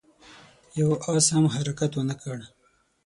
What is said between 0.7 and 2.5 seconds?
يوه آس هم حرکت ونه کړ.